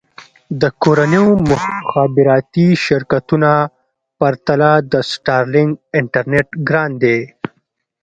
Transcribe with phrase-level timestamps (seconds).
[0.61, 3.53] د کورنیو مخابراتي شرکتونو
[4.19, 7.19] پرتله د سټارلېنک انټرنېټ ګران دی.